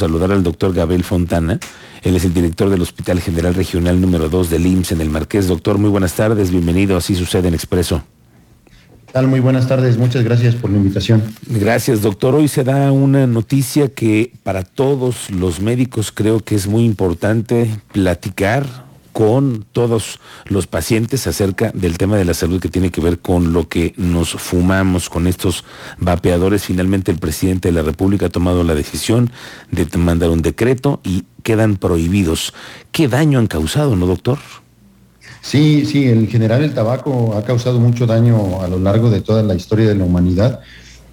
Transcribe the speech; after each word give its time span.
saludar 0.00 0.32
al 0.32 0.42
doctor 0.42 0.74
Gabriel 0.74 1.04
Fontana. 1.04 1.60
Él 2.02 2.16
es 2.16 2.24
el 2.24 2.34
director 2.34 2.68
del 2.70 2.82
Hospital 2.82 3.20
General 3.20 3.54
Regional 3.54 4.00
número 4.00 4.28
2 4.28 4.50
del 4.50 4.66
IMSS 4.66 4.92
en 4.92 5.00
el 5.02 5.10
Marqués. 5.10 5.46
Doctor, 5.46 5.78
muy 5.78 5.90
buenas 5.90 6.14
tardes, 6.14 6.50
bienvenido, 6.50 6.96
así 6.96 7.14
sucede 7.14 7.48
en 7.48 7.54
Expreso. 7.54 8.02
Tal? 9.12 9.26
Muy 9.26 9.40
buenas 9.40 9.66
tardes, 9.66 9.98
muchas 9.98 10.22
gracias 10.22 10.54
por 10.54 10.70
la 10.70 10.78
invitación. 10.78 11.22
Gracias, 11.46 12.00
doctor. 12.00 12.34
Hoy 12.34 12.48
se 12.48 12.64
da 12.64 12.92
una 12.92 13.26
noticia 13.26 13.88
que 13.88 14.32
para 14.42 14.62
todos 14.62 15.30
los 15.30 15.60
médicos 15.60 16.12
creo 16.12 16.40
que 16.40 16.54
es 16.54 16.66
muy 16.66 16.84
importante 16.84 17.68
platicar 17.92 18.89
con 19.12 19.64
todos 19.72 20.20
los 20.46 20.66
pacientes 20.66 21.26
acerca 21.26 21.70
del 21.74 21.98
tema 21.98 22.16
de 22.16 22.24
la 22.24 22.34
salud 22.34 22.60
que 22.60 22.68
tiene 22.68 22.90
que 22.90 23.00
ver 23.00 23.18
con 23.18 23.52
lo 23.52 23.68
que 23.68 23.94
nos 23.96 24.30
fumamos 24.30 25.08
con 25.10 25.26
estos 25.26 25.64
vapeadores. 25.98 26.64
Finalmente 26.64 27.10
el 27.10 27.18
presidente 27.18 27.68
de 27.68 27.72
la 27.72 27.82
República 27.82 28.26
ha 28.26 28.30
tomado 28.30 28.64
la 28.64 28.74
decisión 28.74 29.30
de 29.70 29.86
mandar 29.98 30.30
un 30.30 30.42
decreto 30.42 31.00
y 31.04 31.24
quedan 31.42 31.76
prohibidos. 31.76 32.52
¿Qué 32.92 33.08
daño 33.08 33.38
han 33.38 33.46
causado, 33.46 33.96
no, 33.96 34.06
doctor? 34.06 34.38
Sí, 35.42 35.86
sí, 35.86 36.04
en 36.04 36.28
general 36.28 36.62
el 36.62 36.74
tabaco 36.74 37.34
ha 37.36 37.42
causado 37.44 37.80
mucho 37.80 38.06
daño 38.06 38.62
a 38.62 38.68
lo 38.68 38.78
largo 38.78 39.10
de 39.10 39.20
toda 39.20 39.42
la 39.42 39.54
historia 39.54 39.88
de 39.88 39.94
la 39.94 40.04
humanidad, 40.04 40.60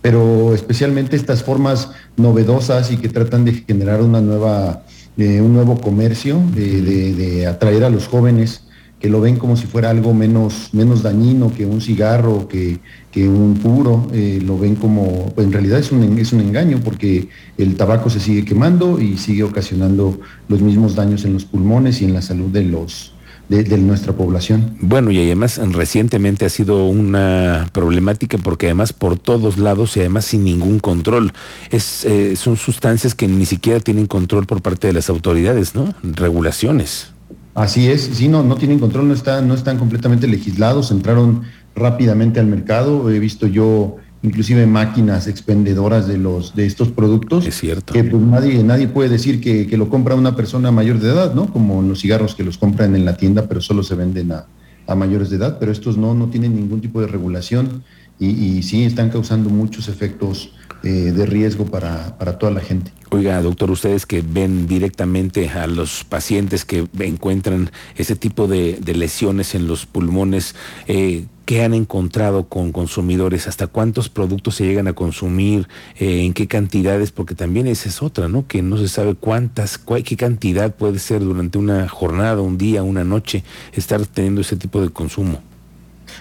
pero 0.02 0.54
especialmente 0.54 1.16
estas 1.16 1.44
formas 1.44 1.92
novedosas 2.18 2.92
y 2.92 2.98
que 2.98 3.10
tratan 3.10 3.46
de 3.46 3.54
generar 3.54 4.02
una 4.02 4.20
nueva 4.20 4.84
un 5.18 5.54
nuevo 5.54 5.80
comercio, 5.82 6.42
de, 6.54 7.48
atraer 7.48 7.84
a 7.84 7.90
los 7.90 8.08
jóvenes 8.08 8.64
que 9.00 9.10
lo 9.10 9.22
ven 9.22 9.38
como 9.38 9.56
si 9.56 9.68
fuera 9.68 9.92
algo 9.92 10.14
menos, 10.14 10.70
menos 10.74 11.04
dañino 11.04 11.54
que 11.54 11.66
un 11.66 11.82
cigarro, 11.82 12.48
que, 12.48 12.80
que 13.12 13.28
un 13.28 13.56
puro, 13.56 14.08
eh, 14.12 14.40
lo 14.44 14.58
ven 14.58 14.76
como, 14.76 15.34
en 15.38 15.52
realidad 15.52 15.80
es 15.80 15.92
un, 15.92 16.18
es 16.18 16.34
un 16.34 16.42
engaño 16.42 16.80
porque 16.84 17.30
el 17.58 17.76
tabaco 17.76 18.10
se 18.10 18.20
sigue 18.20 18.44
quemando 18.44 19.00
y 19.00 19.18
sigue 19.18 19.44
ocasionando 19.44 20.20
los 20.48 20.62
mismos 20.62 20.96
daños 20.96 21.26
en 21.26 21.34
los 21.34 21.46
pulmones 21.46 22.02
y 22.02 22.06
en 22.06 22.14
la 22.14 22.24
salud 22.24 22.50
de 22.50 22.64
los, 22.64 23.14
de, 23.50 23.78
nuestra 23.78 24.14
población. 24.14 24.76
Bueno, 24.82 25.12
y 25.12 25.18
además 25.20 25.60
recientemente 25.72 26.46
ha 26.46 26.50
sido 26.50 26.88
una 26.88 27.70
problemática 27.72 28.38
porque 28.38 28.68
además 28.68 28.94
por 28.94 29.18
todos 29.18 29.58
lados 29.58 29.96
y 29.96 30.02
además 30.02 30.26
sin 30.26 30.44
ningún 30.44 30.80
control. 30.80 31.32
Es, 31.70 32.06
eh, 32.06 32.36
son 32.36 32.58
sustancias 32.58 33.16
que 33.16 33.28
ni 33.28 33.46
siquiera 33.46 33.80
tienen 33.80 34.08
control 34.08 34.46
por 34.46 34.62
parte 34.62 34.88
de 34.88 34.94
las 34.94 35.10
autoridades, 35.10 35.76
¿no? 35.76 35.94
Regulaciones. 36.04 37.12
Así 37.56 37.90
es, 37.90 38.12
sí, 38.14 38.28
no, 38.28 38.44
no 38.44 38.56
tienen 38.56 38.78
control, 38.78 39.08
no 39.08 39.14
están, 39.14 39.48
no 39.48 39.56
están 39.56 39.80
completamente 39.80 40.28
legislados, 40.28 40.92
entraron 40.92 41.42
rápidamente 41.76 42.40
al 42.40 42.48
mercado. 42.48 43.10
He 43.10 43.20
visto 43.20 43.48
yo 43.48 43.96
inclusive 44.24 44.66
máquinas 44.66 45.28
expendedoras 45.28 46.08
de 46.08 46.18
los 46.18 46.56
de 46.56 46.66
estos 46.66 46.90
productos. 46.90 47.46
Es 47.46 47.56
cierto. 47.56 47.94
Que 47.94 48.04
pues 48.04 48.22
nadie, 48.22 48.64
nadie 48.64 48.88
puede 48.88 49.10
decir 49.10 49.42
que, 49.42 49.78
lo 49.78 49.90
compra 49.90 50.16
una 50.16 50.36
persona 50.36 50.72
mayor 50.72 51.00
de 51.00 51.10
edad, 51.10 51.34
¿no? 51.34 51.48
Como 51.48 51.82
los 51.82 52.02
cigarros 52.02 52.36
que 52.36 52.44
los 52.44 52.58
compran 52.58 52.96
en 52.96 53.06
la 53.06 53.16
tienda, 53.16 53.48
pero 53.48 53.62
solo 53.62 53.84
se 53.84 53.96
venden 53.96 54.32
a, 54.32 54.48
mayores 54.96 55.30
de 55.30 55.36
edad, 55.36 55.58
pero 55.60 55.74
estos 55.74 55.98
no, 55.98 56.14
no 56.14 56.28
tienen 56.28 56.56
ningún 56.56 56.80
tipo 56.80 57.02
de 57.02 57.08
regulación 57.08 57.84
y, 58.18 58.28
y 58.28 58.64
sí 58.64 58.86
están 58.86 59.10
causando 59.10 59.50
muchos 59.50 59.90
efectos 59.90 60.54
eh, 60.84 61.12
de 61.12 61.26
riesgo 61.26 61.66
para, 61.66 62.18
para 62.18 62.38
toda 62.38 62.52
la 62.52 62.62
gente. 62.62 62.92
Oiga, 63.10 63.42
doctor, 63.42 63.72
ustedes 63.72 64.06
que 64.06 64.22
ven 64.22 64.68
directamente 64.68 65.50
a 65.50 65.66
los 65.68 66.04
pacientes 66.04 66.66
que 66.66 66.88
encuentran 67.00 67.72
ese 67.96 68.16
tipo 68.16 68.48
de, 68.48 68.78
de 68.82 68.96
lesiones 68.96 69.56
en 69.56 69.68
los 69.68 69.86
pulmones, 69.86 70.56
eh, 70.88 71.26
¿Qué 71.48 71.64
han 71.64 71.74
encontrado 71.74 72.50
con 72.50 72.74
consumidores? 72.74 73.48
¿Hasta 73.48 73.68
cuántos 73.68 74.10
productos 74.10 74.56
se 74.56 74.66
llegan 74.66 74.90
a 74.90 74.92
consumir? 74.92 75.70
Eh, 75.98 76.26
¿En 76.26 76.34
qué 76.34 76.46
cantidades? 76.46 77.14
Porque 77.14 77.36
también 77.36 77.68
esa 77.68 77.88
es 77.88 78.04
otra, 78.04 78.28
¿no? 78.28 78.46
Que 78.48 78.62
no 78.62 78.76
se 78.76 78.90
sabe 78.90 79.16
cuántas, 79.16 79.78
qué 79.78 80.18
cantidad 80.18 80.76
puede 80.76 81.00
ser 81.00 81.22
durante 81.22 81.58
una 81.58 81.88
jornada, 81.88 82.42
un 82.42 82.58
día, 82.58 82.84
una 82.84 83.06
noche, 83.06 83.46
estar 83.72 84.06
teniendo 84.08 84.42
ese 84.42 84.58
tipo 84.58 84.82
de 84.82 84.90
consumo. 84.90 85.42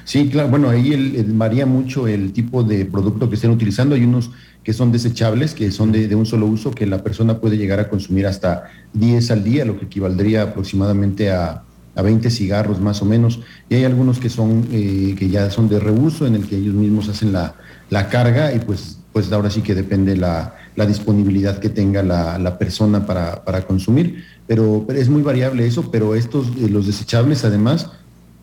Sí, 0.04 0.28
claro, 0.28 0.48
bueno, 0.48 0.68
ahí 0.70 1.24
varía 1.28 1.66
mucho 1.66 2.06
el 2.06 2.32
tipo 2.32 2.62
de 2.62 2.84
producto 2.84 3.28
que 3.28 3.34
estén 3.34 3.50
utilizando. 3.50 3.94
Hay 3.94 4.04
unos 4.04 4.30
que 4.62 4.72
son 4.72 4.92
desechables, 4.92 5.54
que 5.54 5.70
son 5.70 5.92
de, 5.92 6.12
un 6.14 6.26
solo 6.26 6.46
uso, 6.46 6.72
que 6.72 6.86
la 6.86 7.02
persona 7.02 7.38
puede 7.38 7.56
llegar 7.56 7.80
a 7.80 7.88
consumir 7.88 8.26
hasta 8.26 8.64
10 8.94 9.30
al 9.30 9.44
día, 9.44 9.64
lo 9.64 9.78
que 9.78 9.86
equivaldría 9.86 10.42
aproximadamente 10.42 11.30
a 11.30 11.62
a 11.96 12.02
20 12.02 12.30
cigarros 12.30 12.78
más 12.78 13.02
o 13.02 13.06
menos, 13.06 13.40
y 13.68 13.74
hay 13.74 13.84
algunos 13.84 14.20
que 14.20 14.28
son 14.28 14.68
eh, 14.70 15.16
que 15.18 15.28
ya 15.30 15.50
son 15.50 15.68
de 15.68 15.80
reuso, 15.80 16.26
en 16.26 16.34
el 16.34 16.46
que 16.46 16.56
ellos 16.56 16.74
mismos 16.74 17.08
hacen 17.08 17.32
la, 17.32 17.54
carga 18.10 18.52
y 18.52 18.58
pues, 18.58 18.98
pues 19.12 19.32
ahora 19.32 19.48
sí 19.48 19.62
que 19.62 19.74
depende 19.74 20.14
la, 20.14 20.54
la 20.76 20.86
disponibilidad 20.86 21.58
que 21.58 21.70
tenga 21.70 22.02
la, 22.02 22.58
persona 22.58 23.06
para, 23.06 23.42
para 23.44 23.62
consumir, 23.62 24.24
pero, 24.46 24.84
pero, 24.86 25.00
es 25.00 25.08
muy 25.08 25.22
variable 25.22 25.66
eso, 25.66 25.90
pero 25.90 26.14
estos, 26.14 26.48
eh, 26.58 26.68
los 26.68 26.86
desechables 26.86 27.44
además, 27.44 27.90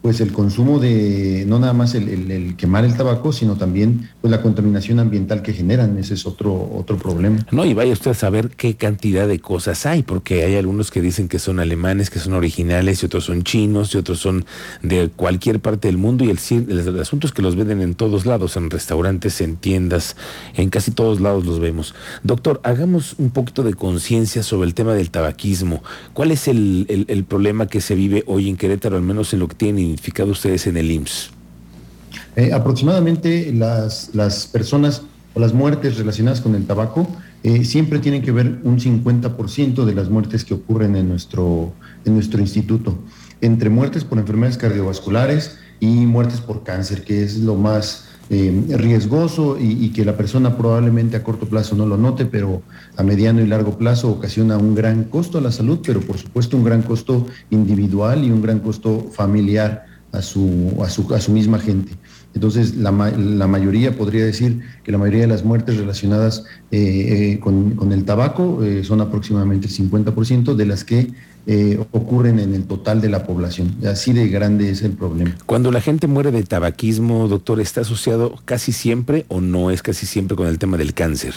pues 0.03 0.19
el 0.19 0.33
consumo 0.33 0.79
de, 0.79 1.45
no 1.47 1.59
nada 1.59 1.71
más 1.71 1.95
el, 1.95 2.55
quemar 2.57 2.83
el 2.83 2.93
tabaco, 2.97 3.31
sino 3.31 3.55
también 3.55 4.09
pues 4.19 4.29
la 4.29 4.41
contaminación 4.41 4.99
ambiental 4.99 5.41
que 5.41 5.53
generan, 5.53 5.97
ese 5.97 6.15
es 6.15 6.25
otro, 6.25 6.53
otro 6.75 6.97
problema. 6.97 7.47
No, 7.51 7.63
y 7.63 7.73
vaya 7.73 7.93
usted 7.93 8.11
a 8.11 8.13
saber 8.13 8.49
qué 8.49 8.75
cantidad 8.75 9.29
de 9.29 9.39
cosas 9.39 9.85
hay, 9.85 10.03
porque 10.03 10.43
hay 10.43 10.57
algunos 10.57 10.91
que 10.91 10.99
dicen 10.99 11.29
que 11.29 11.39
son 11.39 11.61
alemanes, 11.61 12.09
que 12.09 12.19
son 12.19 12.33
originales, 12.33 13.01
y 13.01 13.05
otros 13.05 13.23
son 13.23 13.43
chinos, 13.43 13.95
y 13.95 13.97
otros 13.97 14.19
son 14.19 14.43
de 14.81 15.07
cualquier 15.07 15.61
parte 15.61 15.87
del 15.87 15.97
mundo, 15.97 16.25
y 16.25 16.31
el, 16.31 16.39
el, 16.69 16.99
asunto 16.99 17.25
es 17.25 17.31
que 17.31 17.41
los 17.41 17.55
venden 17.55 17.79
en 17.79 17.95
todos 17.95 18.25
lados, 18.25 18.57
en 18.57 18.69
restaurantes, 18.71 19.39
en 19.39 19.55
tiendas, 19.55 20.17
en 20.55 20.69
casi 20.69 20.91
todos 20.91 21.21
lados 21.21 21.45
los 21.45 21.61
vemos. 21.61 21.95
Doctor, 22.23 22.59
hagamos 22.65 23.15
un 23.19 23.29
poquito 23.29 23.63
de 23.63 23.73
conciencia 23.73 24.43
sobre 24.43 24.67
el 24.67 24.73
tema 24.73 24.95
del 24.95 25.11
tabaquismo. 25.11 25.81
¿Cuál 26.11 26.31
es 26.31 26.49
el, 26.49 27.05
el 27.07 27.23
problema 27.23 27.67
que 27.67 27.79
se 27.79 27.95
vive 27.95 28.25
hoy 28.27 28.49
en 28.49 28.57
Querétaro, 28.57 28.97
al 28.97 29.01
menos 29.01 29.31
en 29.31 29.39
lo 29.39 29.47
que 29.47 29.55
tienen 29.55 29.92
identificado 29.93 30.31
ustedes 30.31 30.65
en 30.67 30.77
el 30.77 30.89
IMSS? 30.89 31.29
Eh, 32.35 32.51
aproximadamente 32.51 33.53
las, 33.53 34.09
las 34.13 34.47
personas 34.47 35.03
o 35.35 35.39
las 35.39 35.53
muertes 35.53 35.97
relacionadas 35.97 36.41
con 36.41 36.55
el 36.55 36.65
tabaco 36.65 37.07
eh, 37.43 37.63
siempre 37.63 37.99
tienen 37.99 38.21
que 38.21 38.31
ver 38.31 38.59
un 38.63 38.79
50% 38.79 39.85
de 39.85 39.93
las 39.93 40.09
muertes 40.09 40.43
que 40.43 40.53
ocurren 40.53 40.95
en 40.95 41.09
nuestro, 41.09 41.73
en 42.05 42.15
nuestro 42.15 42.39
instituto, 42.41 42.97
entre 43.41 43.69
muertes 43.69 44.03
por 44.03 44.17
enfermedades 44.17 44.57
cardiovasculares 44.57 45.57
y 45.79 46.05
muertes 46.05 46.39
por 46.39 46.63
cáncer, 46.63 47.03
que 47.03 47.23
es 47.23 47.37
lo 47.37 47.55
más 47.55 48.07
eh, 48.29 48.63
riesgoso 48.77 49.57
y, 49.59 49.85
y, 49.85 49.89
que 49.89 50.05
la 50.05 50.15
persona 50.15 50.57
probablemente 50.57 51.17
a 51.17 51.23
corto 51.23 51.45
plazo 51.47 51.75
no 51.75 51.85
lo 51.85 51.97
note, 51.97 52.25
pero 52.25 52.61
a 52.95 53.03
mediano 53.03 53.41
y 53.41 53.47
largo 53.47 53.77
plazo 53.77 54.09
ocasiona 54.09 54.57
un 54.57 54.75
gran 54.75 55.03
costo 55.05 55.37
a 55.37 55.41
la 55.41 55.51
salud, 55.51 55.79
pero 55.85 55.99
por 55.99 56.17
supuesto 56.17 56.55
un 56.55 56.63
gran 56.63 56.83
costo 56.83 57.25
individual 57.49 58.23
y 58.23 58.31
un 58.31 58.41
gran 58.41 58.59
costo 58.59 59.07
familiar 59.11 59.85
a 60.13 60.21
su, 60.21 60.73
a 60.81 60.89
su, 60.89 61.13
a 61.13 61.19
su 61.19 61.31
misma 61.31 61.59
gente. 61.59 61.93
Entonces, 62.33 62.75
la, 62.75 62.91
la, 62.91 63.47
mayoría, 63.47 63.95
podría 63.95 64.25
decir 64.25 64.61
que 64.83 64.91
la 64.91 64.97
mayoría 64.97 65.21
de 65.21 65.27
las 65.27 65.43
muertes 65.43 65.77
relacionadas 65.77 66.45
eh, 66.71 67.33
eh, 67.33 67.39
con, 67.39 67.91
el 67.91 68.05
tabaco 68.05 68.63
eh, 68.63 68.83
son 68.83 69.01
aproximadamente 69.01 69.67
el 69.67 69.73
50% 69.73 70.55
de 70.55 70.65
las 70.65 70.83
que 70.83 71.11
ocurren 71.91 72.39
en 72.39 72.53
el 72.53 72.63
total 72.63 73.01
de 73.01 73.09
la 73.09 73.25
población. 73.25 73.75
Así 73.85 74.13
de 74.13 74.29
grande 74.29 74.69
es 74.69 74.81
el 74.81 74.93
problema. 74.93 75.35
Cuando 75.45 75.71
la 75.71 75.81
gente 75.81 76.07
muere 76.07 76.31
de 76.31 76.43
tabaquismo, 76.43 77.27
doctor, 77.27 77.59
¿está 77.59 77.81
asociado 77.81 78.39
casi 78.45 78.71
siempre 78.71 79.25
o 79.27 79.41
no 79.41 79.69
es 79.69 79.83
casi 79.83 80.05
siempre 80.05 80.37
con 80.37 80.47
el 80.47 80.57
tema 80.57 80.77
del 80.77 80.93
cáncer? 80.93 81.33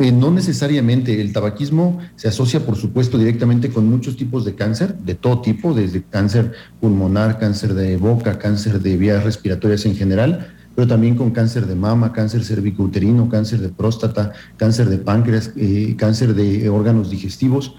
Eh, 0.00 0.12
no 0.12 0.30
necesariamente. 0.30 1.20
El 1.20 1.32
tabaquismo 1.32 1.98
se 2.16 2.28
asocia, 2.28 2.60
por 2.60 2.76
supuesto, 2.76 3.18
directamente 3.18 3.70
con 3.70 3.88
muchos 3.88 4.16
tipos 4.16 4.44
de 4.44 4.54
cáncer, 4.54 4.94
de 4.98 5.14
todo 5.14 5.40
tipo, 5.40 5.74
desde 5.74 6.02
cáncer 6.02 6.52
pulmonar, 6.80 7.38
cáncer 7.38 7.74
de 7.74 7.96
boca, 7.96 8.38
cáncer 8.38 8.80
de 8.80 8.96
vías 8.96 9.24
respiratorias 9.24 9.86
en 9.86 9.96
general, 9.96 10.54
pero 10.74 10.86
también 10.86 11.16
con 11.16 11.30
cáncer 11.30 11.66
de 11.66 11.74
mama, 11.74 12.12
cáncer 12.12 12.44
cervicouterino, 12.44 13.28
cáncer 13.28 13.60
de 13.60 13.70
próstata, 13.70 14.32
cáncer 14.56 14.88
de 14.88 14.98
páncreas, 14.98 15.52
eh, 15.56 15.94
cáncer 15.96 16.34
de 16.34 16.68
órganos 16.68 17.10
digestivos. 17.10 17.74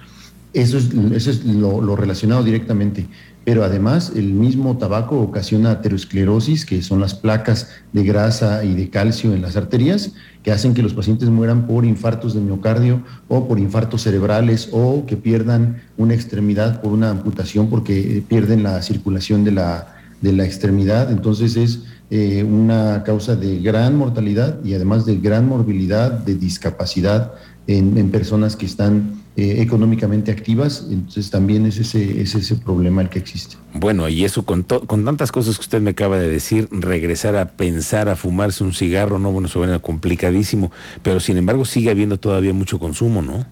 Eso 0.54 0.78
es, 0.78 0.90
eso 1.14 1.30
es 1.30 1.46
lo, 1.46 1.96
relacionado 1.96 2.44
directamente. 2.44 3.06
Pero 3.48 3.64
además 3.64 4.12
el 4.14 4.34
mismo 4.34 4.78
tabaco 4.78 5.22
ocasiona 5.22 5.72
aterosclerosis, 5.72 6.66
que 6.66 6.82
son 6.82 7.00
las 7.00 7.16
placas 7.16 7.70
de 7.94 8.04
grasa 8.04 8.66
y 8.66 8.76
de 8.76 8.90
calcio 8.90 9.34
en 9.34 9.42
las 9.42 9.56
arterias, 9.56 10.12
que 10.44 10.52
hacen 10.52 10.74
que 10.74 10.84
los 10.84 10.94
pacientes 10.94 11.30
mueran 11.30 11.66
por 11.66 11.86
infartos 11.86 12.34
de 12.34 12.42
miocardio 12.42 13.04
o 13.30 13.48
por 13.48 13.58
infartos 13.58 14.02
cerebrales 14.02 14.68
o 14.74 15.06
que 15.06 15.16
pierdan 15.16 15.82
una 15.96 16.14
extremidad 16.14 16.82
por 16.82 16.92
una 16.92 17.10
amputación 17.10 17.70
porque 17.70 18.22
pierden 18.28 18.64
la 18.64 18.82
circulación 18.82 19.46
de 19.46 19.52
la, 19.54 19.96
de 20.20 20.34
la 20.34 20.44
extremidad. 20.44 21.10
Entonces 21.10 21.56
es 21.56 21.84
eh, 22.10 22.44
una 22.44 23.02
causa 23.06 23.38
de 23.38 23.62
gran 23.62 23.96
mortalidad 23.96 24.62
y 24.66 24.74
además 24.74 25.06
de 25.06 25.20
gran 25.20 25.48
morbilidad, 25.48 26.12
de 26.12 26.36
discapacidad 26.36 27.32
en 27.66 28.12
personas 28.12 28.58
que 28.58 28.66
están 28.66 29.22
eh, 29.40 29.62
económicamente 29.62 30.32
activas, 30.32 30.88
entonces 30.90 31.30
también 31.30 31.68
es 31.68 31.78
ese, 31.78 32.22
es 32.22 32.34
ese 32.34 32.56
problema 32.56 33.04
el 33.04 33.10
que 33.10 33.20
existe. 33.20 33.56
Bueno, 33.76 34.10
y 34.10 34.26
eso 34.26 34.44
con, 34.44 34.64
con 34.64 35.06
tantas 35.06 35.32
cosas 35.32 35.58
que 35.58 35.62
usted 35.62 35.80
me 35.80 35.92
acaba 35.92 36.18
de 36.18 36.28
decir, 36.28 36.68
regresar 36.72 37.36
a 37.36 37.50
pensar, 37.52 38.10
a 38.10 38.16
fumarse 38.16 38.64
un 38.64 38.74
cigarro, 38.74 39.20
no, 39.20 39.32
bueno, 39.32 39.48
suena 39.48 39.78
complicadísimo, 39.78 40.72
pero 41.04 41.20
sin 41.20 41.38
embargo 41.38 41.66
sigue 41.66 41.92
habiendo 41.92 42.18
todavía 42.20 42.52
mucho 42.52 42.80
consumo, 42.80 43.22
¿no? 43.22 43.46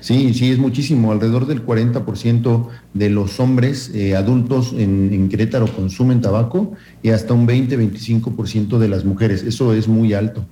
Sí, 0.00 0.34
sí, 0.34 0.50
es 0.50 0.58
muchísimo. 0.58 1.12
Alrededor 1.12 1.46
del 1.46 1.64
40% 1.64 2.68
de 2.94 3.10
los 3.10 3.38
hombres 3.38 3.92
eh, 3.94 4.16
adultos 4.16 4.74
en, 4.76 5.12
en, 5.12 5.28
Querétaro 5.28 5.68
consumen 5.68 6.22
tabaco 6.22 6.72
y 7.04 7.10
hasta 7.10 7.34
un 7.34 7.46
20-25% 7.46 8.78
de 8.78 8.88
las 8.88 9.04
mujeres. 9.04 9.44
Eso 9.44 9.74
es 9.74 9.86
muy 9.86 10.12
alto. 10.12 10.44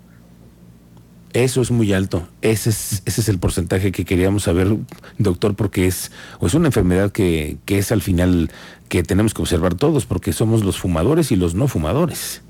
Eso 1.33 1.63
es 1.63 1.71
muy 1.71 1.93
alto. 1.93 2.29
Ese 2.43 2.71
es, 2.71 3.03
ese 3.07 3.21
es 3.23 3.29
el 3.29 3.39
porcentaje 3.39 3.91
que 3.91 4.05
queríamos 4.05 4.43
saber, 4.43 4.77
doctor, 5.19 5.55
porque 5.55 5.87
es, 5.87 6.13
o 6.41 6.47
es 6.47 6.55
una 6.55 6.69
enfermedad 6.69 7.11
que, 7.11 7.57
que 7.65 7.79
es 7.79 7.91
al 7.91 8.03
final 8.03 8.51
que 8.89 9.03
tenemos 9.03 9.33
que 9.33 9.41
observar 9.43 9.75
todos, 9.75 10.05
porque 10.05 10.33
somos 10.33 10.65
los 10.65 10.79
fumadores 10.79 11.33
y 11.33 11.37
los 11.37 11.55
no 11.55 11.69
fumadores. 11.69 12.43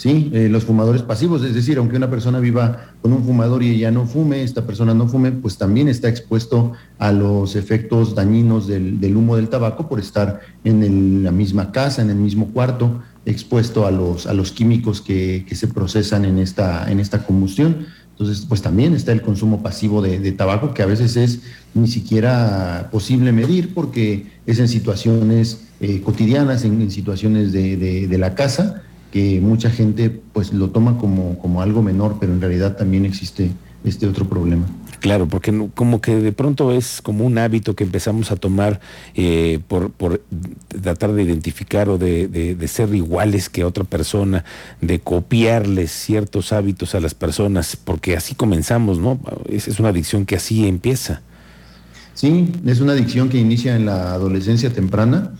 Sí, 0.00 0.30
eh, 0.32 0.48
los 0.48 0.64
fumadores 0.64 1.02
pasivos, 1.02 1.44
es 1.44 1.54
decir, 1.54 1.76
aunque 1.76 1.98
una 1.98 2.08
persona 2.08 2.40
viva 2.40 2.86
con 3.02 3.12
un 3.12 3.22
fumador 3.22 3.62
y 3.62 3.68
ella 3.68 3.90
no 3.90 4.06
fume, 4.06 4.42
esta 4.42 4.66
persona 4.66 4.94
no 4.94 5.06
fume, 5.08 5.30
pues 5.30 5.58
también 5.58 5.88
está 5.88 6.08
expuesto 6.08 6.72
a 6.98 7.12
los 7.12 7.54
efectos 7.54 8.14
dañinos 8.14 8.66
del, 8.66 9.14
humo 9.14 9.36
del 9.36 9.50
tabaco 9.50 9.90
por 9.90 10.00
estar 10.00 10.40
en 10.64 11.22
la 11.22 11.32
misma 11.32 11.70
casa, 11.70 12.00
en 12.00 12.08
el 12.08 12.16
mismo 12.16 12.46
cuarto, 12.46 13.02
expuesto 13.26 13.84
a 13.84 13.90
los, 13.90 14.26
a 14.26 14.32
los 14.32 14.52
químicos 14.52 15.02
que, 15.02 15.44
que 15.46 15.54
se 15.54 15.68
procesan 15.68 16.24
en 16.24 16.38
esta, 16.38 16.90
en 16.90 16.98
esta 16.98 17.26
combustión. 17.26 17.86
Entonces, 18.20 18.44
pues 18.46 18.60
también 18.60 18.92
está 18.92 19.12
el 19.12 19.22
consumo 19.22 19.62
pasivo 19.62 20.02
de, 20.02 20.32
tabaco, 20.32 20.74
que 20.74 20.82
a 20.82 20.86
veces 20.86 21.16
es 21.16 21.40
ni 21.72 21.88
siquiera 21.88 22.90
posible 22.92 23.32
medir 23.32 23.72
porque 23.72 24.26
es 24.44 24.58
en 24.58 24.68
situaciones 24.68 25.62
eh, 25.80 26.02
cotidianas, 26.02 26.66
en, 26.66 26.90
situaciones 26.90 27.50
de, 27.50 28.16
la 28.18 28.34
casa, 28.34 28.82
que 29.10 29.40
mucha 29.40 29.70
gente 29.70 30.10
pues 30.34 30.52
lo 30.52 30.68
toma 30.68 30.98
como, 30.98 31.38
como 31.38 31.62
algo 31.62 31.80
menor, 31.80 32.18
pero 32.20 32.34
en 32.34 32.42
realidad 32.42 32.76
también 32.76 33.06
existe 33.06 33.52
este 33.84 34.06
otro 34.06 34.28
problema. 34.28 34.66
Claro, 35.00 35.26
porque 35.26 35.68
como 35.74 36.02
que 36.02 36.16
de 36.16 36.32
pronto 36.32 36.72
es 36.72 37.00
como 37.00 37.24
un 37.24 37.38
hábito 37.38 37.74
que 37.74 37.84
empezamos 37.84 38.30
a 38.30 38.36
tomar 38.36 38.80
eh, 39.14 39.60
por, 39.66 39.92
por, 39.92 40.20
tratar 40.80 41.12
de 41.12 41.22
identificar 41.22 41.88
o 41.88 41.98
de, 41.98 42.28
de, 42.28 42.54
de, 42.54 42.68
ser 42.68 42.94
iguales 42.94 43.48
que 43.48 43.64
otra 43.64 43.84
persona, 43.84 44.44
de 44.80 45.00
copiarles 45.00 45.90
ciertos 45.90 46.52
hábitos 46.52 46.94
a 46.94 47.00
las 47.00 47.14
personas, 47.14 47.76
porque 47.76 48.16
así 48.16 48.34
comenzamos, 48.34 48.98
¿no? 48.98 49.18
Es, 49.48 49.68
es 49.68 49.78
una 49.78 49.90
adicción 49.90 50.26
que 50.26 50.36
así 50.36 50.66
empieza. 50.66 51.22
Sí, 52.14 52.52
es 52.66 52.80
una 52.80 52.92
adicción 52.92 53.28
que 53.28 53.38
inicia 53.38 53.76
en 53.76 53.86
la 53.86 54.12
adolescencia 54.12 54.70
temprana 54.72 55.32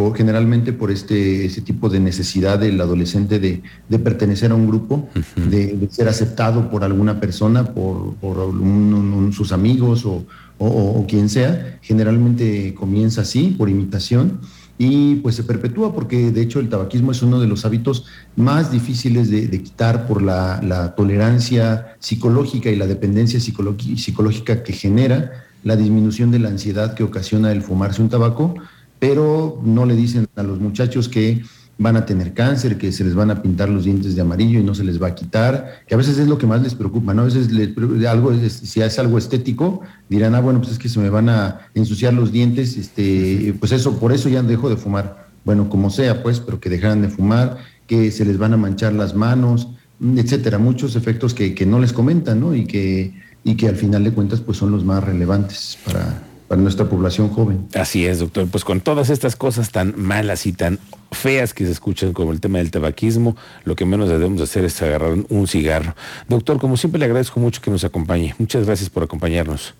o 0.00 0.12
generalmente 0.12 0.72
por 0.72 0.92
este 0.92 1.46
ese 1.46 1.60
tipo 1.60 1.88
de 1.88 1.98
necesidad 1.98 2.60
del 2.60 2.80
adolescente 2.80 3.40
de, 3.40 3.62
de 3.88 3.98
pertenecer 3.98 4.52
a 4.52 4.54
un 4.54 4.68
grupo, 4.68 5.08
uh 5.12 5.18
-huh. 5.18 5.48
de, 5.48 5.74
de, 5.74 5.90
ser 5.90 6.06
aceptado 6.08 6.70
por 6.70 6.84
alguna 6.84 7.18
persona, 7.18 7.64
por, 7.74 8.14
por 8.20 8.38
un, 8.38 8.94
un, 8.94 9.32
sus 9.32 9.50
amigos 9.50 10.06
o, 10.06 10.24
o, 10.58 10.66
o, 10.68 11.06
quien 11.08 11.28
sea, 11.28 11.78
generalmente 11.82 12.74
comienza 12.74 13.22
así, 13.22 13.56
por 13.58 13.68
imitación, 13.68 14.38
y 14.78 15.16
pues 15.16 15.34
se 15.34 15.42
perpetúa 15.42 15.92
porque 15.92 16.30
de 16.30 16.40
hecho 16.40 16.60
el 16.60 16.68
tabaquismo 16.68 17.10
es 17.10 17.20
uno 17.22 17.40
de 17.40 17.48
los 17.48 17.64
hábitos 17.64 18.06
más 18.36 18.70
difíciles 18.70 19.28
de, 19.28 19.50
quitar 19.60 20.06
por 20.06 20.22
la, 20.22 20.94
tolerancia 20.96 21.96
psicológica 21.98 22.70
y 22.70 22.76
la 22.76 22.86
dependencia 22.86 23.40
psicológica 23.40 24.62
que 24.62 24.72
genera, 24.72 25.44
la 25.64 25.74
disminución 25.74 26.30
de 26.30 26.38
la 26.38 26.48
ansiedad 26.48 26.94
que 26.94 27.02
ocasiona 27.02 27.50
el 27.50 27.62
fumarse 27.62 28.00
un 28.00 28.08
tabaco, 28.08 28.54
pero 29.00 29.60
no 29.64 29.84
le 29.84 29.96
dicen 29.96 30.28
a 30.36 30.44
los 30.44 30.60
muchachos 30.60 31.08
que 31.08 31.42
van 31.78 31.96
a 31.96 32.04
tener 32.04 32.34
cáncer, 32.34 32.76
que 32.76 32.90
se 32.90 33.04
les 33.04 33.14
van 33.14 33.30
a 33.30 33.40
pintar 33.40 33.68
los 33.68 33.84
dientes 33.84 34.16
de 34.16 34.20
amarillo 34.20 34.58
y 34.58 34.64
no 34.64 34.74
se 34.74 34.82
les 34.82 35.00
va 35.00 35.08
a 35.08 35.14
quitar, 35.14 35.82
que 35.86 35.94
a 35.94 35.96
veces 35.96 36.18
es 36.18 36.26
lo 36.26 36.36
que 36.36 36.46
más 36.46 36.60
les 36.60 36.74
preocupa, 36.74 37.14
¿no? 37.14 37.22
A 37.22 37.24
veces 37.26 37.52
les, 37.52 37.70
algo, 38.06 38.32
si 38.48 38.80
es 38.80 38.98
algo 38.98 39.16
estético, 39.16 39.80
dirán, 40.08 40.34
ah, 40.34 40.40
bueno, 40.40 40.58
pues 40.58 40.72
es 40.72 40.78
que 40.78 40.88
se 40.88 40.98
me 40.98 41.08
van 41.08 41.28
a 41.28 41.60
ensuciar 41.74 42.12
los 42.14 42.32
dientes, 42.32 42.76
este, 42.76 43.54
pues 43.60 43.70
eso, 43.70 43.98
por 44.00 44.12
eso 44.12 44.28
ya 44.28 44.42
dejo 44.42 44.68
de 44.68 44.76
fumar. 44.76 45.28
Bueno, 45.44 45.70
como 45.70 45.88
sea, 45.88 46.22
pues, 46.22 46.40
pero 46.40 46.58
que 46.58 46.68
dejaran 46.68 47.00
de 47.00 47.08
fumar, 47.08 47.58
que 47.86 48.10
se 48.10 48.24
les 48.24 48.38
van 48.38 48.52
a 48.54 48.56
manchar 48.56 48.92
las 48.92 49.14
manos, 49.14 49.68
etcétera, 50.16 50.58
muchos 50.58 50.96
efectos 50.96 51.32
que, 51.32 51.54
que 51.54 51.64
no 51.64 51.78
les 51.78 51.92
comentan, 51.92 52.40
¿no? 52.40 52.56
Y 52.56 52.66
que, 52.66 53.14
y 53.44 53.54
que 53.54 53.68
al 53.68 53.76
final 53.76 54.02
de 54.02 54.10
cuentas, 54.10 54.40
pues 54.40 54.58
son 54.58 54.72
los 54.72 54.84
más 54.84 55.02
relevantes 55.04 55.78
para, 55.86 56.27
para 56.48 56.60
nuestra 56.60 56.86
población 56.86 57.28
joven. 57.28 57.68
Así 57.74 58.06
es, 58.06 58.18
doctor. 58.18 58.48
Pues 58.48 58.64
con 58.64 58.80
todas 58.80 59.10
estas 59.10 59.36
cosas 59.36 59.70
tan 59.70 59.94
malas 59.96 60.46
y 60.46 60.52
tan 60.52 60.78
feas 61.12 61.54
que 61.54 61.64
se 61.66 61.72
escuchan 61.72 62.12
como 62.12 62.32
el 62.32 62.40
tema 62.40 62.58
del 62.58 62.70
tabaquismo, 62.70 63.36
lo 63.64 63.76
que 63.76 63.84
menos 63.84 64.08
debemos 64.08 64.40
hacer 64.40 64.64
es 64.64 64.80
agarrar 64.82 65.14
un 65.28 65.46
cigarro. 65.46 65.94
Doctor, 66.28 66.58
como 66.58 66.76
siempre 66.76 66.98
le 66.98 67.04
agradezco 67.04 67.38
mucho 67.38 67.60
que 67.60 67.70
nos 67.70 67.84
acompañe. 67.84 68.34
Muchas 68.38 68.66
gracias 68.66 68.88
por 68.88 69.02
acompañarnos. 69.02 69.74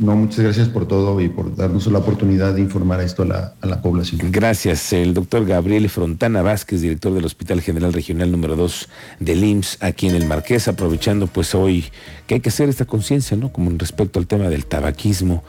No, 0.00 0.16
muchas 0.16 0.40
gracias 0.40 0.70
por 0.70 0.88
todo 0.88 1.20
y 1.20 1.28
por 1.28 1.54
darnos 1.54 1.86
la 1.88 1.98
oportunidad 1.98 2.54
de 2.54 2.62
informar 2.62 3.02
esto 3.02 3.22
a 3.22 3.26
la, 3.26 3.54
a 3.60 3.66
la 3.66 3.82
población. 3.82 4.32
Gracias. 4.32 4.94
El 4.94 5.12
doctor 5.12 5.44
Gabriel 5.44 5.90
Frontana 5.90 6.40
Vázquez, 6.40 6.80
director 6.80 7.12
del 7.12 7.26
Hospital 7.26 7.60
General 7.60 7.92
Regional 7.92 8.32
número 8.32 8.56
2 8.56 8.88
del 9.18 9.44
IMSS, 9.44 9.76
aquí 9.82 10.08
en 10.08 10.14
el 10.14 10.24
Marqués, 10.24 10.68
aprovechando 10.68 11.26
pues 11.26 11.54
hoy 11.54 11.84
que 12.26 12.36
hay 12.36 12.40
que 12.40 12.48
hacer 12.48 12.70
esta 12.70 12.86
conciencia, 12.86 13.36
¿no? 13.36 13.52
Como 13.52 13.70
respecto 13.76 14.18
al 14.18 14.26
tema 14.26 14.48
del 14.48 14.64
tabaquismo, 14.64 15.44